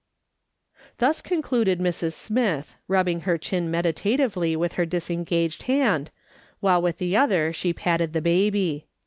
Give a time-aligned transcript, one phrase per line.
[0.97, 2.13] Thus concluded Mrs.
[2.13, 6.09] Smith, rubbing her chin meditatively with her disengaged hand,
[6.59, 8.87] while with the other she patted the baby.